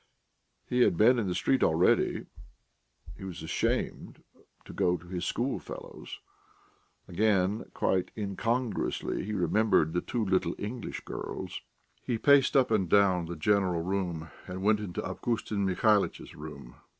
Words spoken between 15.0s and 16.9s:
Avgustin Mihalitch's room.